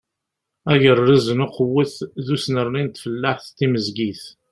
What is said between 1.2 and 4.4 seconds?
n uqewwet d usnerni n tfellaḥt timezgit.